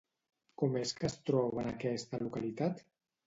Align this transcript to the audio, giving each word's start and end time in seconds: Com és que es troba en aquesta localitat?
Com 0.61 0.77
és 0.79 0.93
que 0.99 1.05
es 1.09 1.17
troba 1.29 1.63
en 1.65 1.69
aquesta 1.73 2.21
localitat? 2.25 2.85